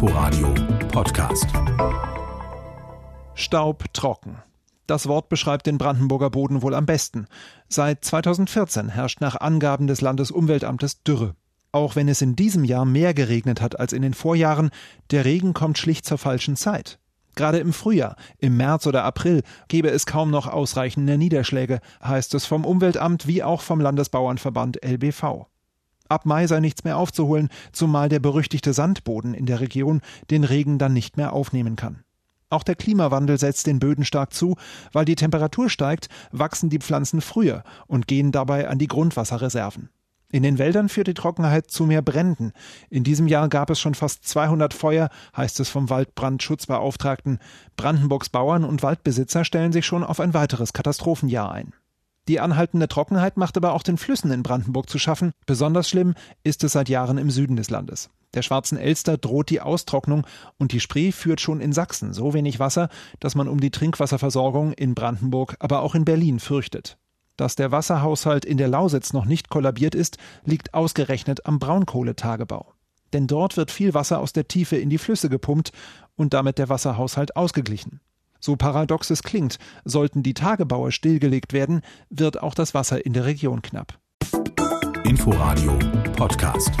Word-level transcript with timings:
Inforadio 0.00 0.54
Podcast. 0.92 1.48
Staub 3.34 3.92
trocken. 3.92 4.36
Das 4.86 5.08
Wort 5.08 5.28
beschreibt 5.28 5.66
den 5.66 5.76
Brandenburger 5.76 6.30
Boden 6.30 6.62
wohl 6.62 6.74
am 6.74 6.86
besten. 6.86 7.26
Seit 7.68 8.04
2014 8.04 8.90
herrscht 8.90 9.20
nach 9.20 9.40
Angaben 9.40 9.88
des 9.88 10.00
Landesumweltamtes 10.00 11.02
Dürre. 11.02 11.34
Auch 11.72 11.96
wenn 11.96 12.06
es 12.06 12.22
in 12.22 12.36
diesem 12.36 12.62
Jahr 12.62 12.84
mehr 12.84 13.12
geregnet 13.12 13.60
hat 13.60 13.80
als 13.80 13.92
in 13.92 14.02
den 14.02 14.14
Vorjahren, 14.14 14.70
der 15.10 15.24
Regen 15.24 15.52
kommt 15.52 15.78
schlicht 15.78 16.04
zur 16.04 16.18
falschen 16.18 16.54
Zeit. 16.54 17.00
Gerade 17.34 17.58
im 17.58 17.72
Frühjahr, 17.72 18.14
im 18.38 18.56
März 18.56 18.86
oder 18.86 19.02
April, 19.02 19.42
gebe 19.66 19.90
es 19.90 20.06
kaum 20.06 20.30
noch 20.30 20.46
ausreichende 20.46 21.18
Niederschläge, 21.18 21.80
heißt 22.04 22.34
es 22.34 22.46
vom 22.46 22.64
Umweltamt 22.64 23.26
wie 23.26 23.42
auch 23.42 23.62
vom 23.62 23.80
Landesbauernverband 23.80 24.78
LBV. 24.84 25.48
Ab 26.08 26.24
Mai 26.26 26.46
sei 26.46 26.60
nichts 26.60 26.84
mehr 26.84 26.96
aufzuholen, 26.96 27.48
zumal 27.72 28.08
der 28.08 28.20
berüchtigte 28.20 28.72
Sandboden 28.72 29.34
in 29.34 29.46
der 29.46 29.60
Region 29.60 30.00
den 30.30 30.44
Regen 30.44 30.78
dann 30.78 30.92
nicht 30.92 31.16
mehr 31.16 31.32
aufnehmen 31.32 31.76
kann. 31.76 32.04
Auch 32.50 32.62
der 32.62 32.76
Klimawandel 32.76 33.38
setzt 33.38 33.66
den 33.66 33.78
Böden 33.78 34.04
stark 34.04 34.32
zu, 34.32 34.56
weil 34.92 35.04
die 35.04 35.16
Temperatur 35.16 35.68
steigt, 35.68 36.08
wachsen 36.32 36.70
die 36.70 36.78
Pflanzen 36.78 37.20
früher 37.20 37.62
und 37.86 38.06
gehen 38.06 38.32
dabei 38.32 38.68
an 38.68 38.78
die 38.78 38.88
Grundwasserreserven. 38.88 39.90
In 40.30 40.42
den 40.42 40.58
Wäldern 40.58 40.90
führt 40.90 41.06
die 41.06 41.14
Trockenheit 41.14 41.70
zu 41.70 41.86
mehr 41.86 42.02
Bränden. 42.02 42.52
In 42.90 43.02
diesem 43.02 43.28
Jahr 43.28 43.48
gab 43.48 43.70
es 43.70 43.80
schon 43.80 43.94
fast 43.94 44.28
200 44.28 44.74
Feuer, 44.74 45.08
heißt 45.34 45.58
es 45.60 45.70
vom 45.70 45.88
Waldbrandschutzbeauftragten. 45.88 47.38
Brandenburgs 47.76 48.28
Bauern 48.28 48.64
und 48.64 48.82
Waldbesitzer 48.82 49.44
stellen 49.44 49.72
sich 49.72 49.86
schon 49.86 50.04
auf 50.04 50.20
ein 50.20 50.34
weiteres 50.34 50.74
Katastrophenjahr 50.74 51.50
ein. 51.52 51.72
Die 52.28 52.40
anhaltende 52.40 52.88
Trockenheit 52.88 53.38
macht 53.38 53.56
aber 53.56 53.72
auch 53.72 53.82
den 53.82 53.96
Flüssen 53.96 54.30
in 54.30 54.42
Brandenburg 54.42 54.90
zu 54.90 54.98
schaffen. 54.98 55.32
Besonders 55.46 55.88
schlimm 55.88 56.14
ist 56.44 56.62
es 56.62 56.72
seit 56.72 56.90
Jahren 56.90 57.16
im 57.16 57.30
Süden 57.30 57.56
des 57.56 57.70
Landes. 57.70 58.10
Der 58.34 58.42
Schwarzen 58.42 58.76
Elster 58.76 59.16
droht 59.16 59.48
die 59.48 59.62
Austrocknung 59.62 60.26
und 60.58 60.72
die 60.72 60.80
Spree 60.80 61.10
führt 61.10 61.40
schon 61.40 61.62
in 61.62 61.72
Sachsen 61.72 62.12
so 62.12 62.34
wenig 62.34 62.60
Wasser, 62.60 62.90
dass 63.20 63.34
man 63.34 63.48
um 63.48 63.58
die 63.58 63.70
Trinkwasserversorgung 63.70 64.74
in 64.74 64.94
Brandenburg, 64.94 65.56
aber 65.58 65.80
auch 65.80 65.94
in 65.94 66.04
Berlin 66.04 66.38
fürchtet. 66.38 66.98
Dass 67.38 67.56
der 67.56 67.72
Wasserhaushalt 67.72 68.44
in 68.44 68.58
der 68.58 68.68
Lausitz 68.68 69.14
noch 69.14 69.24
nicht 69.24 69.48
kollabiert 69.48 69.94
ist, 69.94 70.18
liegt 70.44 70.74
ausgerechnet 70.74 71.46
am 71.46 71.58
Braunkohletagebau. 71.58 72.74
Denn 73.14 73.26
dort 73.26 73.56
wird 73.56 73.70
viel 73.70 73.94
Wasser 73.94 74.20
aus 74.20 74.34
der 74.34 74.48
Tiefe 74.48 74.76
in 74.76 74.90
die 74.90 74.98
Flüsse 74.98 75.30
gepumpt 75.30 75.72
und 76.14 76.34
damit 76.34 76.58
der 76.58 76.68
Wasserhaushalt 76.68 77.36
ausgeglichen. 77.36 78.00
So 78.40 78.56
paradox 78.56 79.10
es 79.10 79.22
klingt, 79.22 79.58
sollten 79.84 80.22
die 80.22 80.34
Tagebaue 80.34 80.92
stillgelegt 80.92 81.52
werden, 81.52 81.82
wird 82.10 82.42
auch 82.42 82.54
das 82.54 82.74
Wasser 82.74 83.04
in 83.04 83.12
der 83.12 83.24
Region 83.24 83.62
knapp. 83.62 83.98
Inforadio 85.04 85.78
Podcast. 86.16 86.72